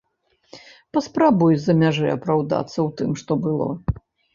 Паспрабуй 0.97 1.53
з-за 1.59 1.77
мяжы 1.85 2.07
апраўдацца 2.17 2.77
ў 2.87 2.89
тым, 3.01 3.11
што 3.25 3.43
было! 3.49 3.75